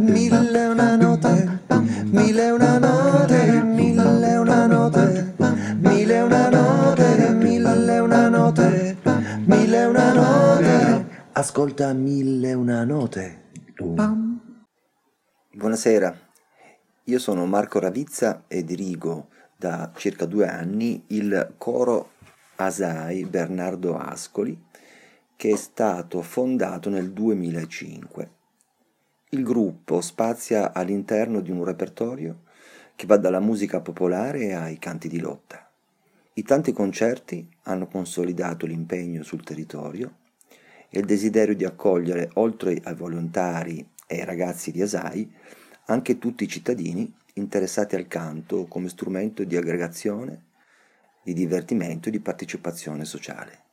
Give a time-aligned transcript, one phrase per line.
[0.00, 1.48] Mille una note,
[2.12, 5.34] mille una note, mille una note,
[5.80, 8.96] mille una note, mille una note,
[9.46, 11.06] mille una note.
[11.32, 14.27] Ascolta mille una note.
[15.58, 16.16] Buonasera,
[17.02, 22.10] io sono Marco Ravizza e dirigo da circa due anni il coro
[22.54, 24.56] Asai Bernardo Ascoli
[25.34, 28.30] che è stato fondato nel 2005.
[29.30, 32.42] Il gruppo spazia all'interno di un repertorio
[32.94, 35.68] che va dalla musica popolare ai canti di lotta.
[36.34, 40.18] I tanti concerti hanno consolidato l'impegno sul territorio
[40.88, 45.30] e il desiderio di accogliere, oltre ai volontari e ai ragazzi di Asai
[45.84, 50.46] anche tutti i cittadini interessati al canto come strumento di aggregazione,
[51.22, 53.66] di divertimento e di partecipazione sociale.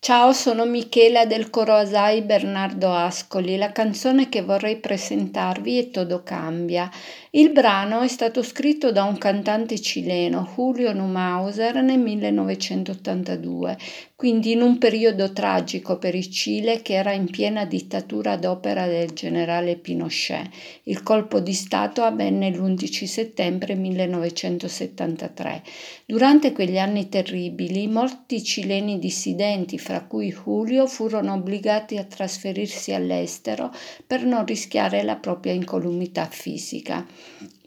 [0.00, 3.56] Ciao, sono Michela del coro Asai Bernardo Ascoli.
[3.56, 6.88] La canzone che vorrei presentarvi è Todo cambia.
[7.30, 13.76] Il brano è stato scritto da un cantante cileno, Julio Numauser, nel 1982,
[14.18, 19.12] quindi in un periodo tragico per il Cile che era in piena dittatura d'opera del
[19.12, 20.50] generale Pinochet.
[20.82, 25.62] Il colpo di Stato avvenne l'11 settembre 1973.
[26.04, 33.72] Durante quegli anni terribili, molti cileni dissidenti, fra cui Julio, furono obbligati a trasferirsi all'estero
[34.04, 37.06] per non rischiare la propria incolumità fisica.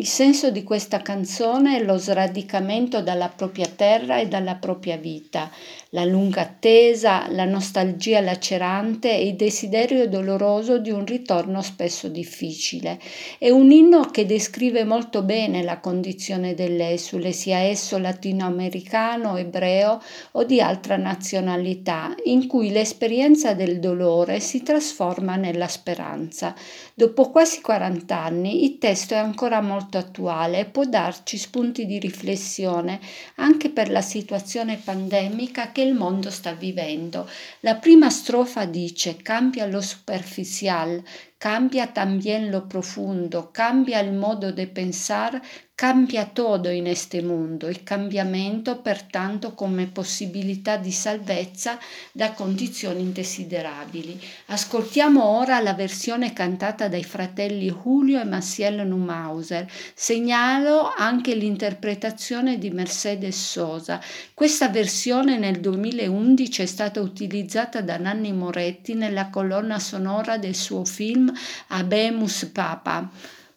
[0.02, 5.52] Il senso di questa canzone è lo sradicamento dalla propria terra e dalla propria vita,
[5.90, 13.00] la lunga attesa, la nostalgia lacerante e il desiderio doloroso di un ritorno spesso difficile.
[13.38, 20.02] È un inno che descrive molto bene la condizione dell'esule, sia esso latinoamericano, ebreo
[20.32, 26.56] o di altra nazionalità, in cui l'esperienza del dolore si trasforma nella speranza.
[26.96, 32.00] Dopo quasi 40 anni il testo è ancora molto attuale e può darci spunti di
[32.00, 33.00] riflessione
[33.36, 37.30] anche per la situazione pandemica che il mondo sta vivendo.
[37.62, 41.04] La prima strofa dice cambia lo superficial,
[41.42, 45.42] cambia también lo profundo, cambia il modo de pensar,
[45.82, 51.80] Cambia todo in este mundo, il cambiamento pertanto come possibilità di salvezza
[52.12, 54.22] da condizioni indesiderabili.
[54.50, 59.66] Ascoltiamo ora la versione cantata dai fratelli Julio e Maciel Numauser.
[59.96, 64.00] Segnalo anche l'interpretazione di Mercedes Sosa.
[64.36, 70.86] Questa versione nel 2011 è stata utilizzata da Nanni Moretti nella colonna sonora del suo
[70.86, 71.31] film
[71.70, 73.10] Abemus Papa.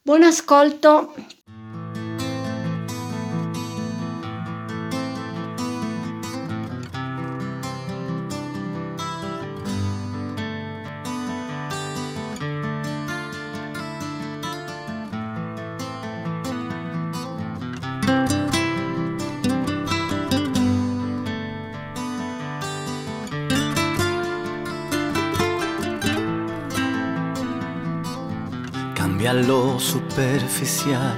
[0.04, 1.14] Buon ascolto!
[29.42, 31.16] Lo superficial,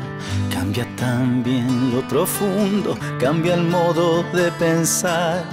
[0.53, 5.44] cambia también lo profundo, cambia el modo de pensar,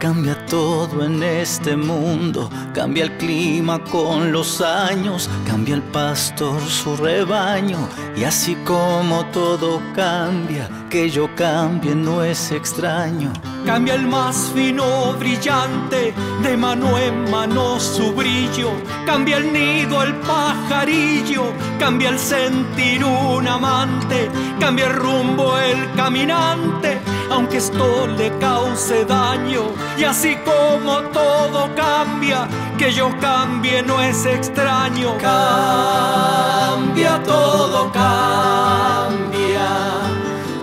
[0.00, 6.96] cambia todo en este mundo, cambia el clima con los años, cambia el pastor su
[6.96, 13.30] rebaño y así como todo cambia, que yo cambie no es extraño.
[13.66, 18.70] Cambia el más fino brillante, de mano en mano su brillo.
[19.04, 24.30] Cambia el nido el pajarillo, cambia el sentir un amante.
[24.58, 26.98] Cambia el rumbo el caminante,
[27.30, 29.62] aunque esto le cause daño.
[29.96, 35.16] Y así como todo cambia, que yo cambie no es extraño.
[35.18, 39.68] Cambia todo, cambia,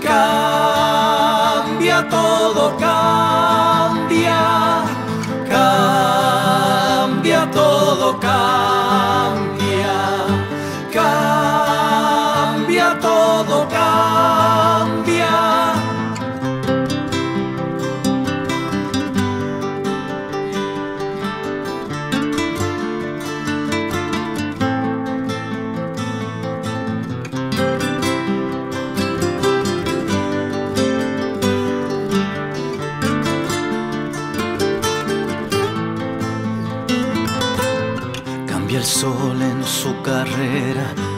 [0.01, 4.39] cambia todo, cambia,
[5.50, 8.76] cambia todo, cambia.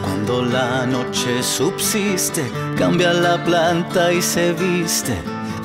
[0.02, 5.16] Cuando la noche subsiste, cambia la planta y se viste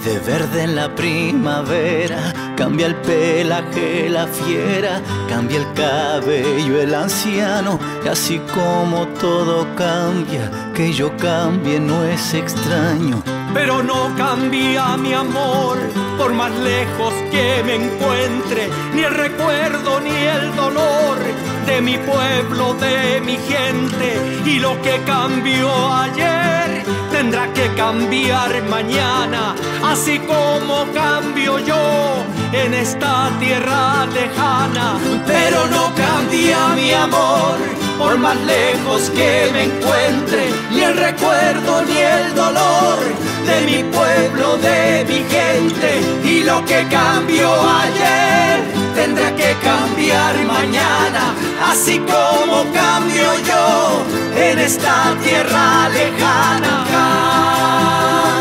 [0.06, 7.80] de verde en la primavera, cambia el pelaje la fiera, cambia el cabello el anciano,
[8.04, 13.24] y así como todo cambia, que yo cambie no es extraño.
[13.56, 15.78] Pero no cambia mi amor,
[16.18, 21.18] por más lejos que me encuentre, ni el recuerdo ni el dolor
[21.66, 29.56] de mi pueblo, de mi gente, y lo que cambió ayer tendrá que cambiar mañana,
[29.86, 34.98] así como cambio yo en esta tierra lejana.
[35.25, 37.57] Pero no cambia mi amor,
[37.97, 43.00] por más lejos que me encuentre, ni el recuerdo ni el dolor
[43.45, 47.50] de mi pueblo, de mi gente, y lo que cambió
[47.83, 48.63] ayer
[48.95, 51.33] tendrá que cambiar mañana,
[51.71, 54.03] así como cambio yo
[54.36, 56.86] en esta tierra lejana.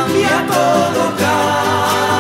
[0.05, 2.14] Cambia todo, cambia,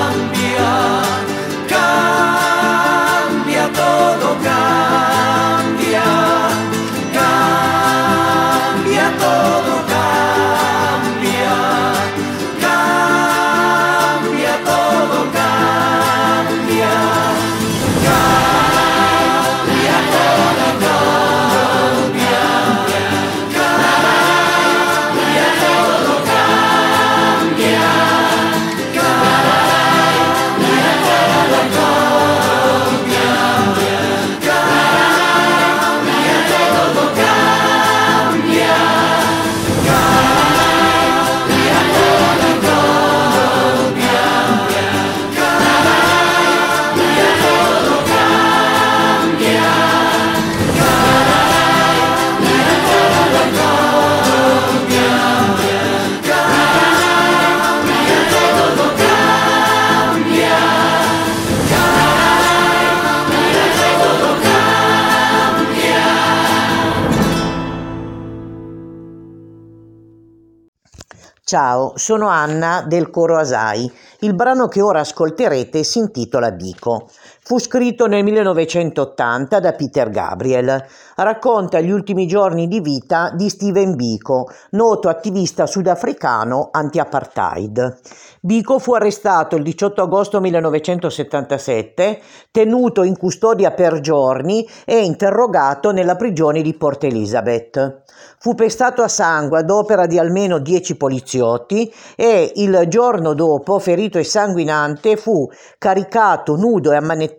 [72.05, 73.91] sono Anna del coro Asai.
[74.19, 77.09] Il brano che ora ascolterete si intitola Bico.
[77.47, 80.83] Fu scritto nel 1980 da Peter Gabriel.
[81.15, 87.99] Racconta gli ultimi giorni di vita di Steven Biko, noto attivista sudafricano anti-apartheid.
[88.41, 96.17] Biko fu arrestato il 18 agosto 1977, tenuto in custodia per giorni e interrogato nella
[96.17, 98.05] prigione di Port Elizabeth.
[98.39, 104.19] Fu pestato a sangue ad opera di almeno 10 poliziotti e il giorno dopo, ferito
[104.19, 105.47] e sanguinante, fu
[105.79, 107.33] caricato nudo e ammanettato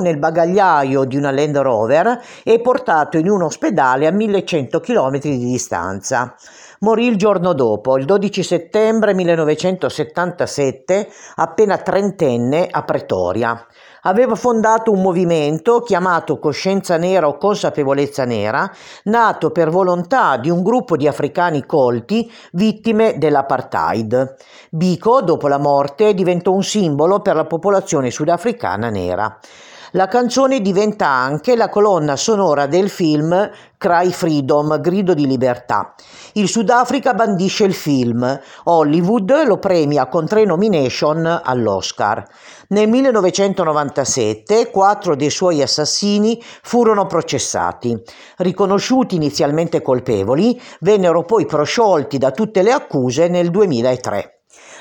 [0.00, 5.38] nel bagagliaio di una Land Rover e portato in un ospedale a 1100 km di
[5.38, 6.34] distanza.
[6.80, 13.66] Morì il giorno dopo, il 12 settembre 1977, appena trentenne a Pretoria.
[14.02, 18.70] Aveva fondato un movimento chiamato Coscienza Nera o Consapevolezza Nera,
[19.04, 24.36] nato per volontà di un gruppo di africani colti vittime dell'apartheid.
[24.70, 29.36] Biko, dopo la morte, diventò un simbolo per la popolazione sudafricana nera.
[29.92, 35.94] La canzone diventa anche la colonna sonora del film Cry Freedom, Grido di libertà.
[36.34, 42.22] Il Sudafrica bandisce il film, Hollywood lo premia con tre nomination all'Oscar.
[42.68, 47.98] Nel 1997 quattro dei suoi assassini furono processati.
[48.36, 54.37] Riconosciuti inizialmente colpevoli, vennero poi prosciolti da tutte le accuse nel 2003.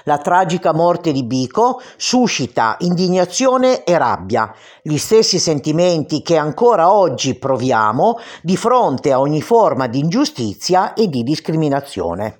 [0.07, 7.35] La tragica morte di Biko suscita indignazione e rabbia, gli stessi sentimenti che ancora oggi
[7.35, 12.39] proviamo di fronte a ogni forma di ingiustizia e di discriminazione.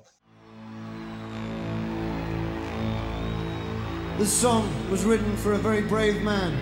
[4.16, 6.54] This song was written for a very brave man.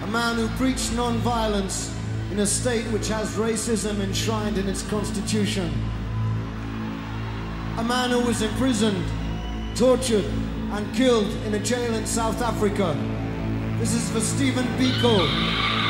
[0.00, 1.98] A man who preached non-violence
[2.30, 5.72] in a state which has racism enshrined in its constitution.
[7.78, 9.04] A man who was imprisoned,
[9.76, 10.24] tortured,
[10.72, 12.94] and killed in a jail in South Africa.
[13.80, 15.89] This is for Stephen Biko.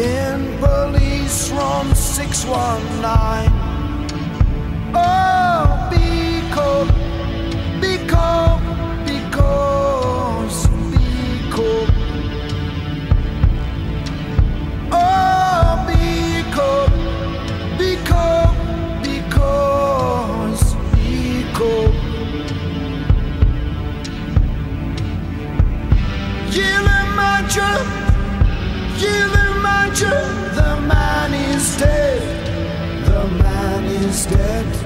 [0.00, 3.63] In police room 619.
[34.30, 34.83] Man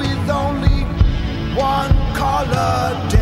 [0.00, 0.84] with only
[1.54, 3.19] one color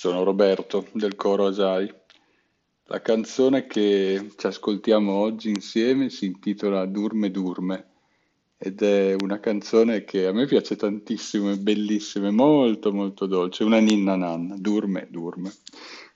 [0.00, 1.92] sono Roberto del coro Asai.
[2.84, 7.88] La canzone che ci ascoltiamo oggi insieme si intitola Durme Durme
[8.56, 13.62] ed è una canzone che a me piace tantissimo, è bellissima, è molto molto dolce,
[13.62, 15.52] una ninna nanna, Durme Durme.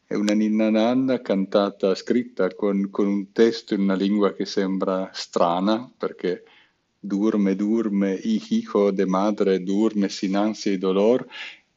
[0.06, 5.10] È una ninna nanna cantata, scritta con, con un testo in una lingua che sembra
[5.12, 6.44] strana perché
[6.98, 11.26] Durme Durme, hijo de madre, durme sin e dolor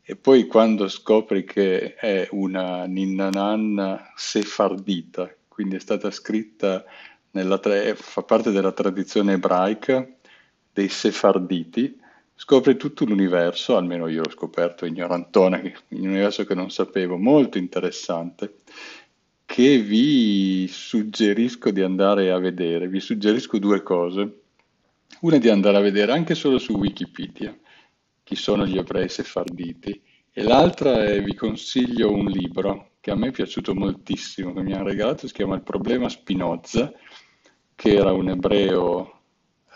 [0.10, 6.86] e poi quando scopri che è una ninna nanna sefardita, quindi è stata scritta,
[7.32, 7.60] nella,
[7.94, 10.08] fa parte della tradizione ebraica
[10.72, 12.00] dei sefarditi,
[12.34, 18.60] scopri tutto l'universo, almeno io l'ho scoperto ignorantone, un universo che non sapevo, molto interessante,
[19.46, 22.88] che vi suggerisco di andare a vedere.
[22.88, 24.40] Vi suggerisco due cose.
[25.20, 27.54] Una è di andare a vedere anche solo su Wikipedia
[28.28, 30.02] chi sono gli ebrei sefarditi.
[30.34, 34.74] E l'altra è, vi consiglio un libro che a me è piaciuto moltissimo, che mi
[34.74, 36.92] hanno regalato, si chiama Il problema Spinoza,
[37.74, 39.22] che era un ebreo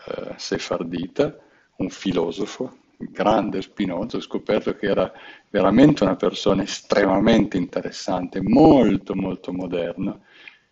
[0.05, 1.34] eh, sefardita,
[1.77, 5.10] un filosofo, grande Spinoza, ho scoperto che era
[5.50, 10.20] veramente una persona estremamente interessante, molto molto moderna.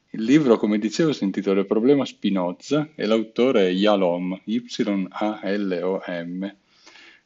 [0.09, 5.07] Il libro, come dicevo, si intitola Il problema Spinoza e l'autore è Yalom, Y-A-L-O-M.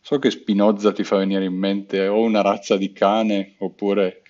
[0.05, 4.23] So che Spinoza ti fa venire in mente o una razza di cane oppure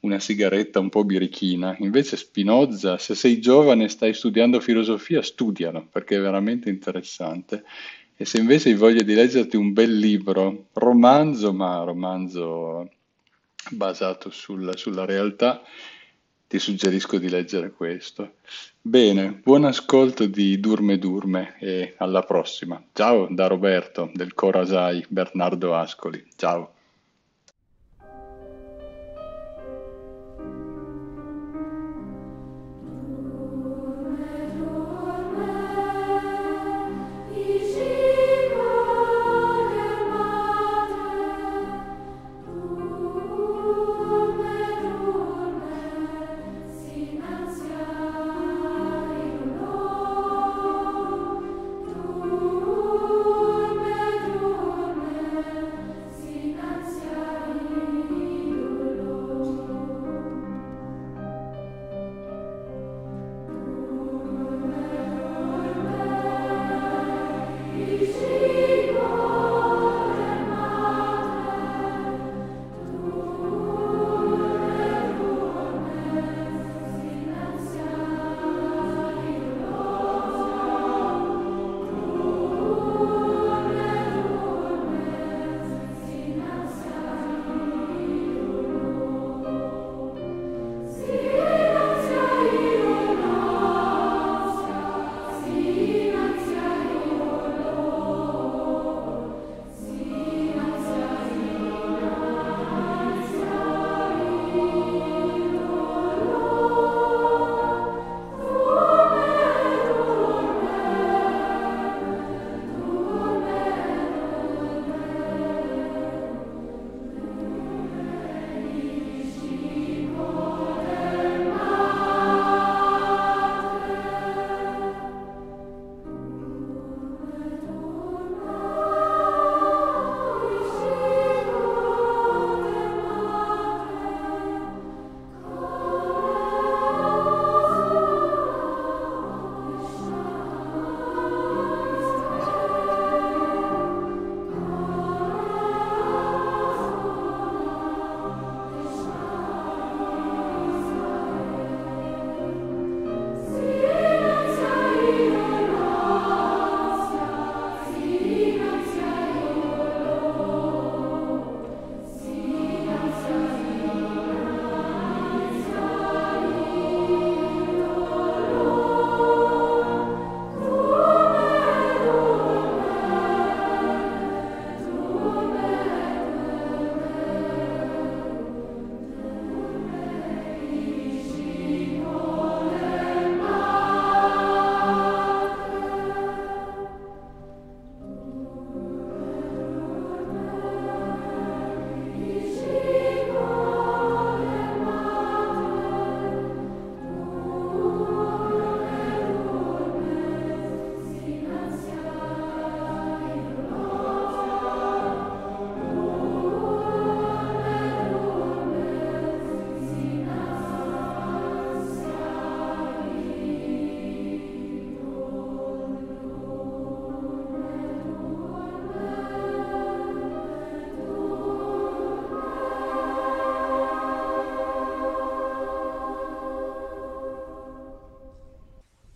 [0.00, 1.76] una sigaretta un po' birichina.
[1.78, 7.62] Invece Spinoza, se sei giovane e stai studiando filosofia, studialo perché è veramente interessante.
[8.16, 12.90] E se invece hai voglia di leggerti un bel libro, romanzo, ma romanzo
[13.70, 15.62] basato sul, sulla realtà,
[16.50, 18.32] ti suggerisco di leggere questo.
[18.82, 22.82] Bene, buon ascolto di Durme Durme e alla prossima.
[22.92, 26.26] Ciao da Roberto del Corasai Bernardo Ascoli.
[26.34, 26.72] Ciao.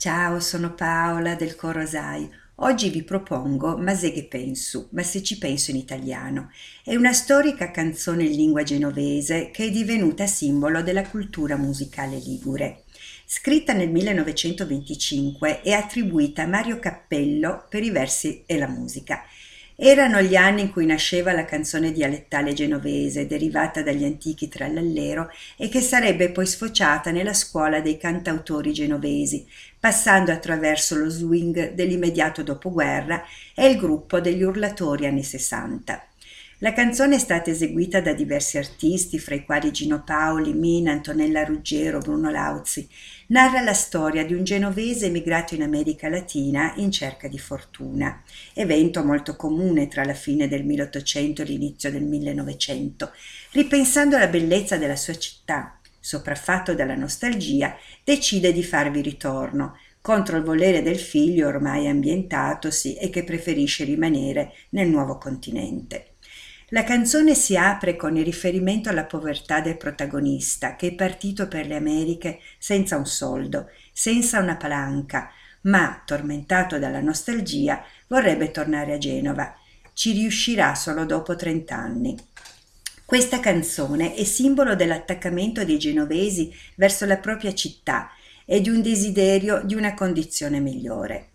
[0.04, 2.28] Ciao, sono Paola del Corosai.
[2.56, 6.50] Oggi vi propongo Ma se che penso, ma se ci penso in italiano.
[6.84, 12.82] È una storica canzone in lingua genovese che è divenuta simbolo della cultura musicale ligure.
[13.24, 19.22] Scritta nel 1925 e attribuita a Mario Cappello per i versi e la musica.
[19.76, 25.68] Erano gli anni in cui nasceva la canzone dialettale genovese, derivata dagli antichi trallallero e
[25.68, 29.44] che sarebbe poi sfociata nella scuola dei cantautori genovesi,
[29.78, 36.06] passando attraverso lo swing dell'immediato dopoguerra e il gruppo degli urlatori anni 60.
[36.64, 41.44] La canzone è stata eseguita da diversi artisti, fra i quali Gino Paoli, Mina, Antonella
[41.44, 42.88] Ruggero, Bruno Lauzi.
[43.26, 48.22] Narra la storia di un genovese emigrato in America Latina in cerca di fortuna,
[48.54, 53.10] evento molto comune tra la fine del 1800 e l'inizio del 1900.
[53.50, 60.42] Ripensando alla bellezza della sua città, sopraffatto dalla nostalgia, decide di farvi ritorno, contro il
[60.42, 66.13] volere del figlio ormai ambientatosi e che preferisce rimanere nel nuovo continente.
[66.68, 71.66] La canzone si apre con il riferimento alla povertà del protagonista, che è partito per
[71.66, 75.30] le Americhe senza un soldo, senza una palanca,
[75.62, 79.54] ma, tormentato dalla nostalgia, vorrebbe tornare a Genova.
[79.92, 82.16] Ci riuscirà solo dopo trent'anni.
[83.04, 88.08] Questa canzone è simbolo dell'attaccamento dei genovesi verso la propria città
[88.46, 91.28] e di un desiderio di una condizione migliore.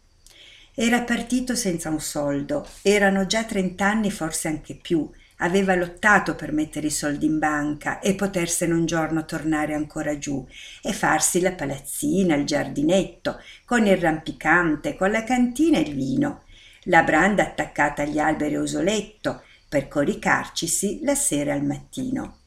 [0.81, 6.87] Era partito senza un soldo, erano già trent'anni, forse anche più, aveva lottato per mettere
[6.87, 10.47] i soldi in banca e potersene un giorno tornare ancora giù
[10.81, 16.43] e farsi la palazzina, il giardinetto, con il rampicante, con la cantina e il vino,
[16.83, 22.38] la branda attaccata agli alberi a usoletto, per coricarcisi la sera al mattino.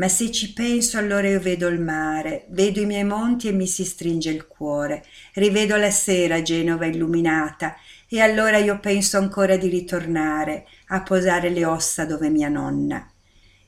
[0.00, 3.66] Ma se ci penso allora io vedo il mare, vedo i miei monti e mi
[3.66, 7.74] si stringe il cuore, rivedo la sera Genova illuminata
[8.08, 13.10] e allora io penso ancora di ritornare a posare le ossa dove mia nonna.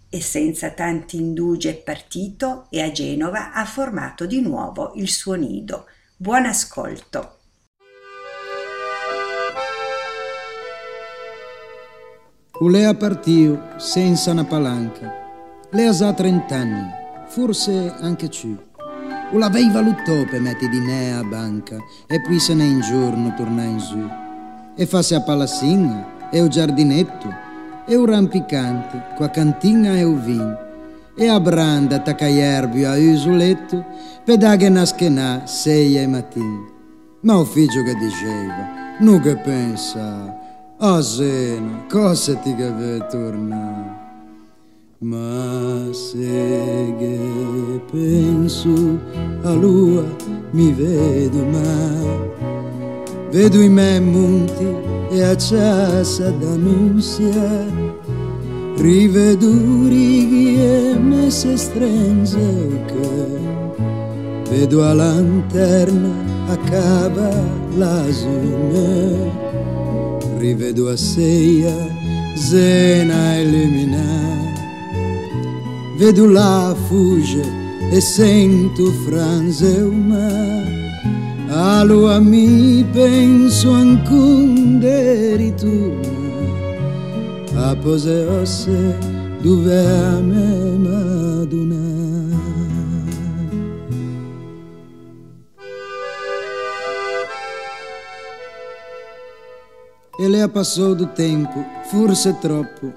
[0.09, 5.35] E senza tanti indugi è partito e a Genova ha formato di nuovo il suo
[5.35, 5.85] nido.
[6.17, 7.41] Buon ascolto.
[12.61, 15.22] Ulea partiu senza una palanca.
[15.75, 16.91] Lei ha già trent'anni,
[17.29, 18.55] forse anche più.
[19.33, 23.63] O l'avei valutato per mettere dinè a banca e poi se ne in giorno torna
[23.63, 24.07] in giù.
[24.77, 27.27] E fasse a palazzina e o giardinetto
[27.87, 30.59] e o rampicante, qua cantina e o vin.
[31.17, 33.83] E a branda taccaierbio a usuletto,
[34.25, 36.71] pedaghe naschenà sei e mattin.
[37.21, 40.39] Ma o figlio che diceva, nu che pensa,
[40.77, 44.02] a sena, cosa ti che tornare?
[45.05, 47.19] Ma se che
[47.91, 49.01] penso
[49.43, 50.05] a lua
[50.53, 52.31] mi vedo mai,
[53.33, 54.65] vedo i miei monti
[55.11, 57.67] e a ciassa d'annunzia,
[58.77, 59.49] rivedo
[59.89, 66.13] righi e messe stringe che vedo a lanterna
[66.47, 67.29] a cava
[67.77, 69.33] l'asune,
[70.39, 71.75] rivedo a seia
[72.37, 74.32] zena illuminata
[76.03, 77.45] vedo la fugge
[77.93, 80.27] e sento franze uma
[81.49, 86.11] a lua mi penso ancora ritorna
[87.55, 88.99] a pose osse
[89.43, 91.81] dove a me maduna.
[100.19, 102.93] E lei passou do tempo forse troppo.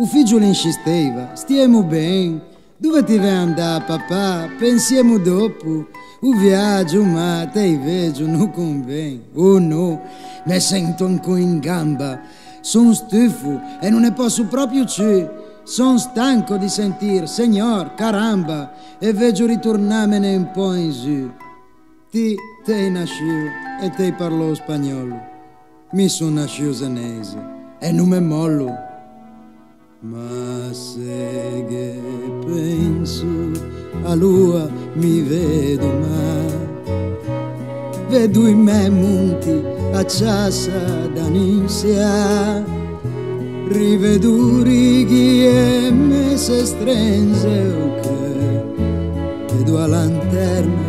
[0.00, 2.40] O figlio insisteva, stiamo bene,
[2.78, 4.48] dove ti vai andare papà?
[4.56, 5.88] Pensiamo dopo,
[6.20, 10.00] o viaggio ma te vedo non conviene, oh no,
[10.44, 12.20] mi sento ancora in gamba,
[12.60, 15.28] sono stufo e non ne posso proprio più,
[15.64, 21.30] sono stanco di sentire, signor, caramba, e vedo ritornarmene un po' in giù.
[22.10, 23.48] Ti, te nascivo
[23.82, 25.20] e te parlo spagnolo,
[25.92, 27.36] mi sono nasciuto senese
[27.80, 28.87] e non mi mollo.
[30.00, 32.00] Ma se che
[32.46, 33.26] penso
[34.04, 36.52] a lua mi vedo mai,
[38.08, 39.60] vedo i miei monti
[39.92, 40.70] a ciassa
[43.66, 48.08] rivedo righi e messe strenze, ok,
[49.52, 50.86] vedo a lanterna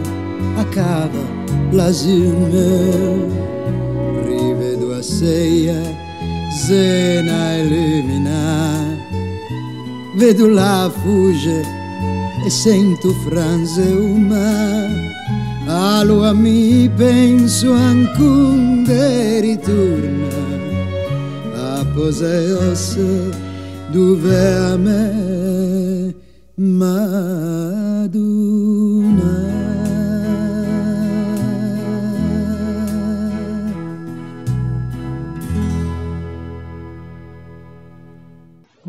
[0.58, 1.26] a cava
[1.72, 3.28] l'asime,
[4.24, 5.82] rivedo a seia
[6.52, 8.69] zena illuminata
[10.20, 11.64] vedo la fugge
[12.46, 14.86] e sento franze uma
[15.66, 20.28] Aloha mi penso ancora ritorna
[21.56, 22.98] a Poseos
[23.92, 26.16] dove a me
[26.56, 28.20] maduna.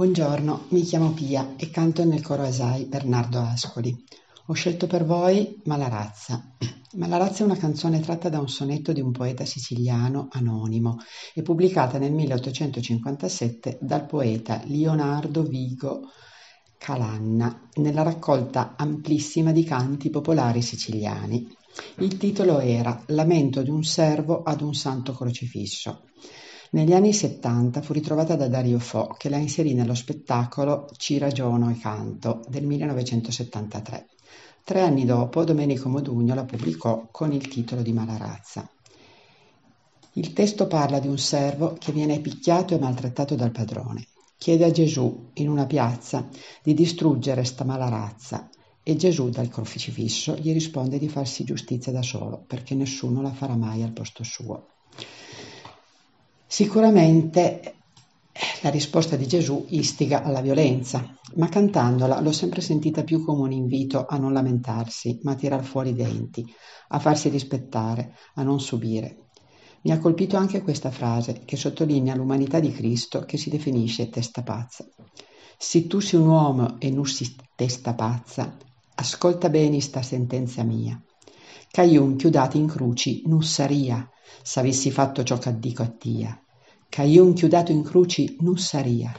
[0.00, 3.94] Buongiorno, mi chiamo Pia e canto nel coro Asai Bernardo Ascoli.
[4.46, 6.56] Ho scelto per voi Malarazza.
[6.94, 10.96] Malarazza è una canzone tratta da un sonetto di un poeta siciliano anonimo
[11.34, 16.08] e pubblicata nel 1857 dal poeta Leonardo Vigo
[16.78, 21.46] Calanna nella raccolta amplissima di canti popolari siciliani.
[21.98, 26.04] Il titolo era Lamento di un servo ad un santo crocifisso.
[26.72, 31.68] Negli anni 70 fu ritrovata da Dario Fo, che la inserì nello spettacolo Ci ragiono
[31.68, 34.06] e canto del 1973.
[34.62, 38.70] Tre anni dopo Domenico Modugno la pubblicò con il titolo di Malarazza.
[40.12, 44.06] Il testo parla di un servo che viene picchiato e maltrattato dal padrone.
[44.38, 46.28] Chiede a Gesù, in una piazza,
[46.62, 48.48] di distruggere sta mala razza
[48.84, 53.56] e Gesù dal crocifisso gli risponde di farsi giustizia da solo, perché nessuno la farà
[53.56, 54.66] mai al posto suo.
[56.52, 63.24] Sicuramente eh, la risposta di Gesù istiga alla violenza, ma cantandola l'ho sempre sentita più
[63.24, 66.44] come un invito a non lamentarsi, ma a tirar fuori i denti,
[66.88, 69.28] a farsi rispettare, a non subire.
[69.82, 74.42] Mi ha colpito anche questa frase che sottolinea l'umanità di Cristo che si definisce testa
[74.42, 74.84] pazza.
[75.56, 78.56] Se tu sei un uomo e non sei testa pazza,
[78.96, 81.00] ascolta bene sta sentenza mia.
[81.70, 84.04] Caiun chiudati in cruci non saria,
[84.42, 86.40] se avessi fatto ciò che dico a tia.
[86.88, 89.12] Caiun chiudato in cruci non saria.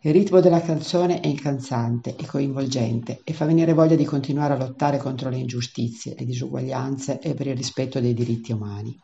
[0.00, 4.56] Il ritmo della canzone è incalzante e coinvolgente e fa venire voglia di continuare a
[4.56, 8.96] lottare contro le ingiustizie, le disuguaglianze e per il rispetto dei diritti umani.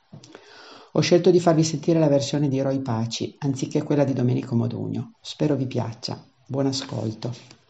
[0.93, 5.15] Ho scelto di farvi sentire la versione di Roy Paci anziché quella di Domenico Modugno.
[5.21, 6.25] Spero vi piaccia.
[6.47, 7.64] Buon ascolto.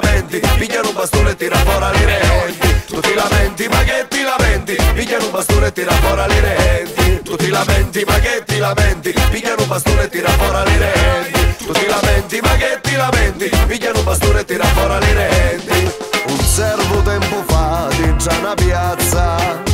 [0.00, 2.82] Lamenti Pigliano un bastone e tira fuori le renti.
[2.86, 4.76] Tu ti lamenti ma che ti lamenti?
[4.94, 7.22] Pigliano un bastone e tira fuori le renti.
[7.22, 9.14] Tu ti lamenti ma che ti lamenti?
[9.30, 11.64] Pigliano un bastone e tira fuori le renti.
[11.64, 13.50] Tu ti lamenti ma che ti lamenti?
[13.66, 15.92] Pigliano un bastone e tira fuori le renti.
[16.28, 19.67] Un servo tempo fa dentro una piazza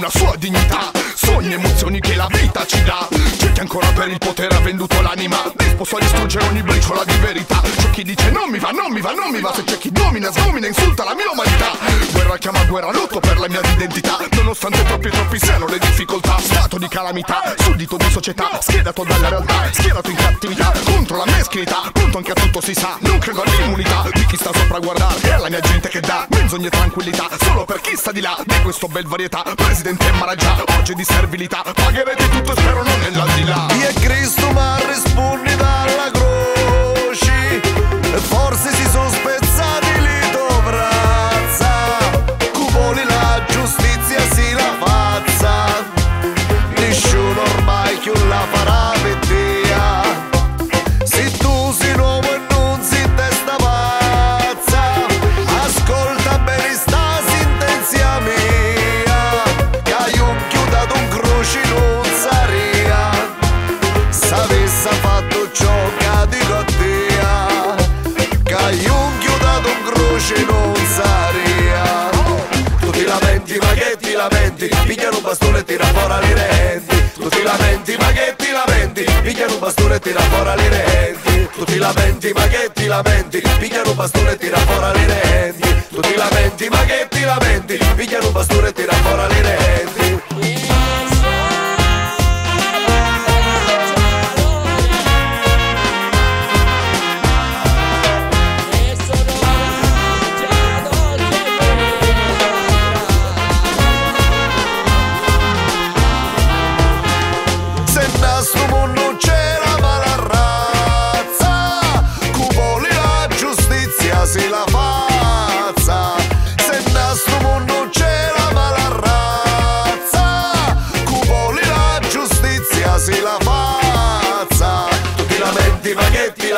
[0.00, 0.90] una sua dignità.
[1.14, 3.06] Sogni, emozioni che la vita ci dà.
[3.36, 5.36] C'è chi ancora per il potere ha venduto l'anima.
[5.54, 7.60] Disposto a distruggere ogni briciola di verità.
[7.60, 9.52] C'è chi dice non mi va, non mi va, non mi va.
[9.52, 13.48] Se c'è chi domina, sgomina, insulta la mia umanità Guerra chiama guerra, lotto per la
[13.48, 14.18] mia identità.
[14.36, 19.68] Nonostante troppi troppi siano le difficoltà Stato di calamità, suddito di società Schedato dalla realtà,
[19.72, 24.08] schierato in cattività Contro la meschinità, pronto anche a tutto si sa Non credo all'immunità
[24.12, 27.28] di chi sta sopra a guardare E alla mia gente che dà menzogne e tranquillità
[27.40, 29.42] Solo per chi sta di là di questo bel varietà.
[29.56, 33.66] Presidente Maraggia, oggi di servilità Pagherete tutto e spero non nell'aldilà.
[33.88, 39.10] E Cristo ma rispondi dalla croce E forse si sono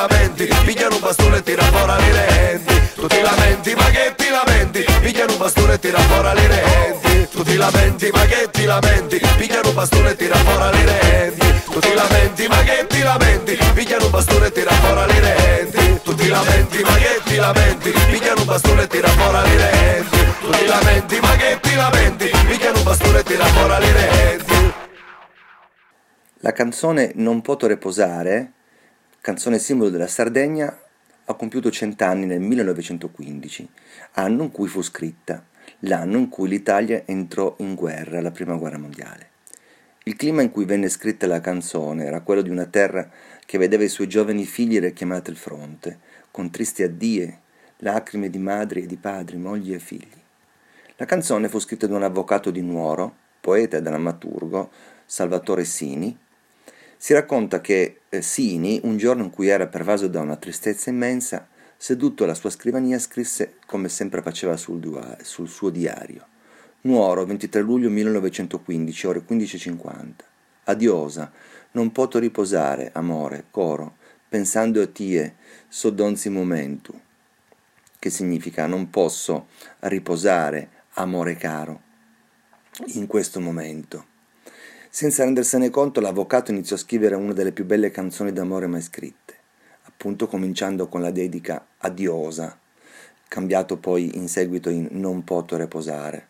[0.07, 4.29] lamenti Pigliano un bastone e tira fuori le renti Tu ti lamenti ma che ti
[4.31, 4.85] lamenti?
[5.01, 9.21] Pigliano un bastone e tira fuori le renti Tu ti lamenti ma che ti lamenti?
[9.37, 13.59] Pigliano un bastone e tira fuori le renti Tu ti lamenti ma che ti lamenti?
[13.75, 17.91] Pigliano un bastone e tira fuori le renti Tu ti lamenti ma che ti lamenti?
[17.91, 22.31] Pigliano un bastone e tira fuori le renti Tu ti lamenti ma che ti lamenti?
[22.47, 24.73] Pigliano un bastone e tira fuori le renti
[26.41, 28.53] La canzone Non poto reposare,
[29.23, 30.77] canzone simbolo della Sardegna,
[31.27, 33.69] ha compiuto cent'anni nel 1915,
[34.15, 35.45] anno in cui fu scritta,
[35.81, 39.31] l'anno in cui l'Italia entrò in guerra, la prima guerra mondiale.
[40.03, 43.09] Il clima in cui venne scritta la canzone era quello di una terra
[43.47, 46.01] che vedeva i suoi giovani figli richiamati al fronte,
[46.33, 47.39] con tristi addie,
[47.77, 50.21] lacrime di madri e di padri, mogli e figli.
[50.97, 54.69] La canzone fu scritta da un avvocato di Nuoro, poeta e drammaturgo,
[55.07, 56.19] Salvatore Sini.
[57.03, 61.49] Si racconta che eh, Sini, un giorno in cui era pervaso da una tristezza immensa,
[61.77, 66.25] seduto alla sua scrivania, scrisse come sempre faceva sul, dua- sul suo diario.
[66.83, 70.13] Nuoro, 23 luglio 1915, ore 15.50.
[70.63, 71.33] Adiosa,
[71.73, 73.97] non poto riposare, amore, coro,
[74.29, 75.35] pensando a tie,
[75.67, 76.97] sodonzi momentu.
[77.99, 79.49] Che significa non posso
[79.81, 81.81] riposare, amore caro,
[82.95, 84.11] in questo momento.
[84.95, 89.35] Senza rendersene conto, l'avvocato iniziò a scrivere una delle più belle canzoni d'amore mai scritte,
[89.85, 92.61] appunto cominciando con la dedica Adiosa,
[93.27, 96.27] cambiato poi in seguito in Non poto reposare,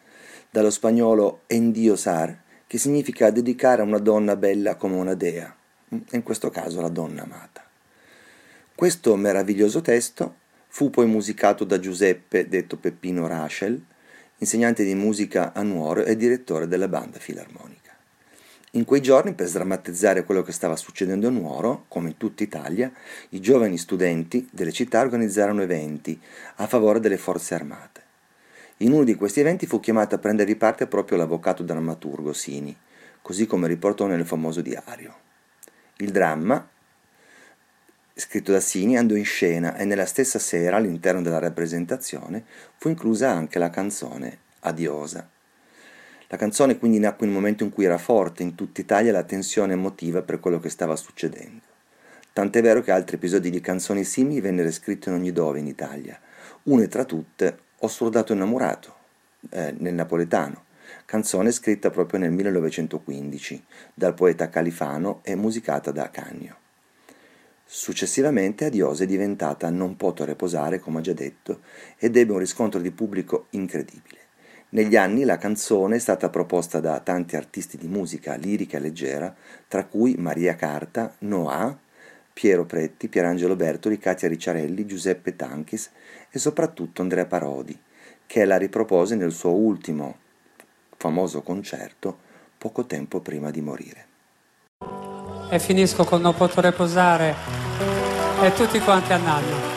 [0.48, 5.52] dallo spagnolo endiosar, che significa dedicare a una donna bella come una dea,
[5.88, 7.64] in questo caso la donna amata.
[8.76, 10.36] Questo meraviglioso testo
[10.68, 13.84] fu poi musicato da Giuseppe, detto Peppino Rachel,
[14.38, 17.81] insegnante di musica a Nuoro e direttore della banda filarmonica.
[18.74, 22.90] In quei giorni, per sdrammatizzare quello che stava succedendo a Nuoro, come in tutta Italia,
[23.30, 26.18] i giovani studenti delle città organizzarono eventi
[26.56, 28.00] a favore delle forze armate.
[28.78, 32.74] In uno di questi eventi fu chiamato a prendere parte proprio l'avvocato drammaturgo Sini,
[33.20, 35.16] così come riportò nel famoso diario.
[35.98, 36.66] Il dramma,
[38.14, 42.42] scritto da Sini, andò in scena e nella stessa sera, all'interno della rappresentazione,
[42.78, 45.31] fu inclusa anche la canzone Adiosa.
[46.32, 49.22] La canzone quindi nacque in un momento in cui era forte in tutta Italia la
[49.22, 51.60] tensione emotiva per quello che stava succedendo.
[52.32, 56.18] Tant'è vero che altri episodi di canzoni simili vennero scritti in ogni dove in Italia.
[56.64, 58.94] Una tra tutte, Ho soldato innamorato,
[59.50, 60.64] eh, nel napoletano,
[61.04, 66.56] canzone scritta proprio nel 1915 dal poeta Califano e musicata da Cagno.
[67.66, 71.60] Successivamente Adiose è diventata Non poto reposare, come ho già detto,
[71.98, 74.21] ed ebbe un riscontro di pubblico incredibile.
[74.74, 79.34] Negli anni la canzone è stata proposta da tanti artisti di musica lirica e leggera,
[79.68, 81.76] tra cui Maria Carta, Noah,
[82.32, 85.90] Piero Pretti, Pierangelo Bertoli, Katia Ricciarelli, Giuseppe Tanchis
[86.30, 87.78] e soprattutto Andrea Parodi,
[88.24, 90.16] che la ripropose nel suo ultimo
[90.96, 92.16] famoso concerto
[92.56, 94.06] poco tempo prima di morire.
[95.50, 97.34] E finisco con Non potrò reposare
[98.42, 99.71] e tutti quanti andando.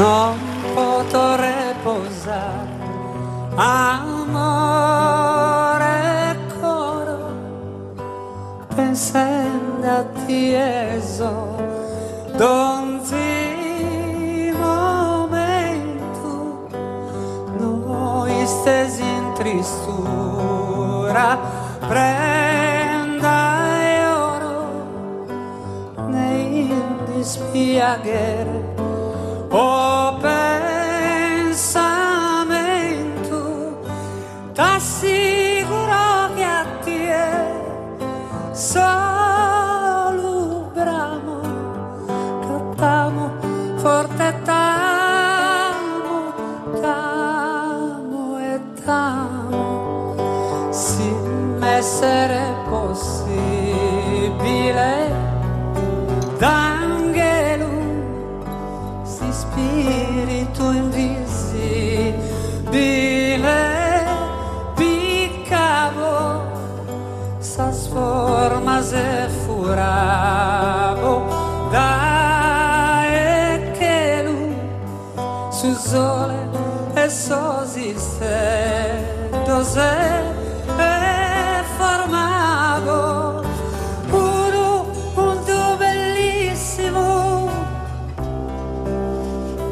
[0.00, 0.40] Non
[0.72, 2.72] potrò reposare,
[3.54, 3.98] amore
[6.58, 7.18] coro,
[8.74, 11.54] pensando a tieso,
[12.34, 13.18] donzi
[14.58, 16.66] momento,
[17.58, 21.38] noi stesi in tristura,
[21.86, 23.58] prenda
[24.32, 24.64] oro,
[26.08, 26.72] nei
[27.12, 28.79] dispiacere.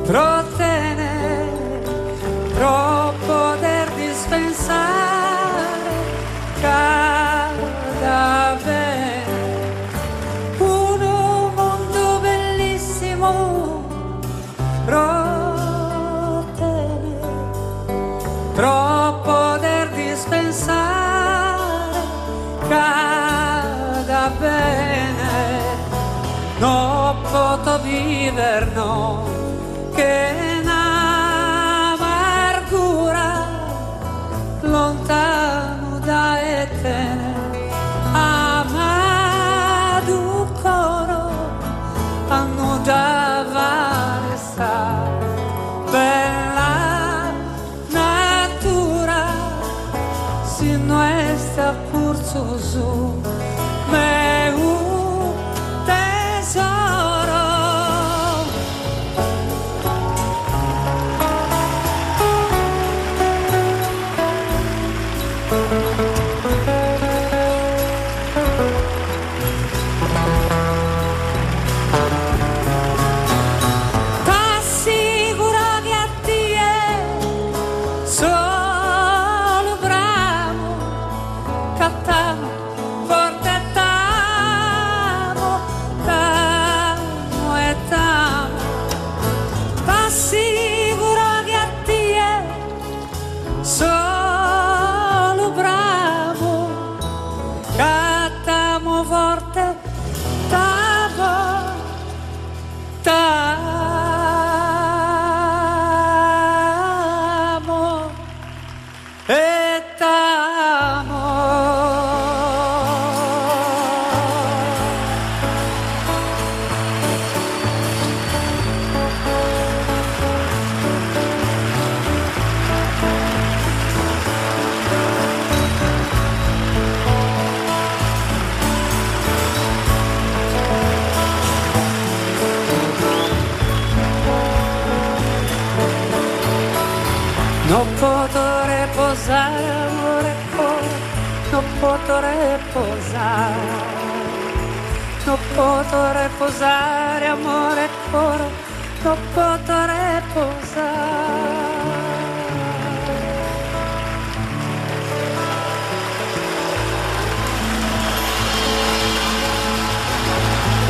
[0.08, 0.37] tra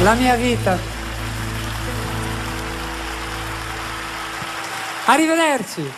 [0.09, 0.79] la mia vita.
[5.05, 5.93] Arrivederci,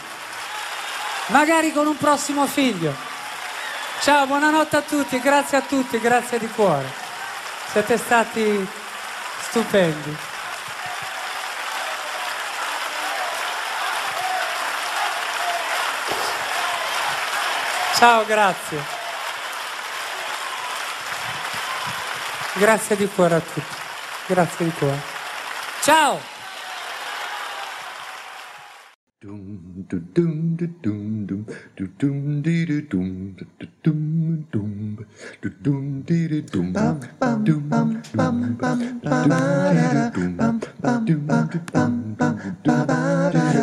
[1.26, 2.92] magari con un prossimo figlio.
[4.00, 6.90] Ciao, buonanotte a tutti, grazie a tutti, grazie di cuore.
[7.70, 8.68] Siete stati
[9.42, 10.16] stupendi.
[17.94, 18.98] Ciao, grazie.
[22.54, 23.79] Grazie di cuore a tutti.
[24.30, 24.96] Grazie di cuore.
[25.82, 26.16] Ciao!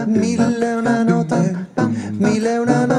[0.05, 1.67] Mille una notte,
[2.17, 2.96] mille una notte.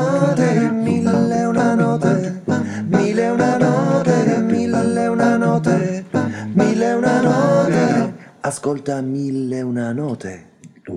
[8.48, 10.46] ascolta mille una note.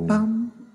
[0.07, 0.40] Pam.